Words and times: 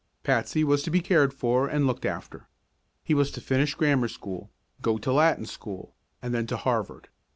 Patsy 0.23 0.63
was 0.63 0.81
to 0.81 0.89
be 0.89 0.99
cared 0.99 1.31
for 1.31 1.67
and 1.67 1.85
looked 1.85 2.05
after. 2.05 2.47
He 3.03 3.13
was 3.13 3.29
to 3.33 3.39
finish 3.39 3.75
grammar 3.75 4.07
school, 4.07 4.49
go 4.81 4.97
to 4.97 5.13
Latin 5.13 5.45
school, 5.45 5.93
and 6.23 6.33
then 6.33 6.47
to 6.47 6.57
Harvard. 6.57 7.09